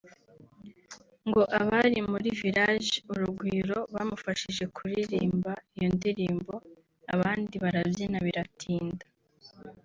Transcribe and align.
ngo 1.27 1.41
abari 1.59 1.97
muri 2.11 2.27
Village 2.41 2.93
Urugwiro 3.11 3.77
bamufashije 3.93 4.63
kuririmba 4.75 5.51
iyo 5.77 5.87
ndirimbo 5.95 6.53
abandi 7.13 7.55
barabyina 7.63 8.17
biratinda 8.27 9.05